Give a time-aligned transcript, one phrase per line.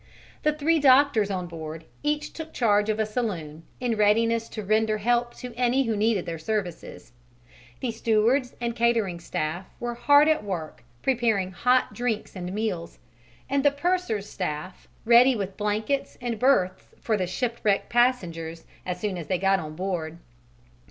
[0.41, 4.97] The three doctors on board each took charge of a saloon, in readiness to render
[4.97, 7.11] help to any who needed their services,
[7.81, 12.97] the stewards and catering staff were hard at work preparing hot drinks and meals,
[13.47, 19.19] and the purser's staff ready with blankets and berths for the shipwrecked passengers as soon
[19.19, 20.17] as they got on board.